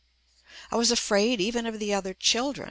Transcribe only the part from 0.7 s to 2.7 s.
I was afraid even of the other children.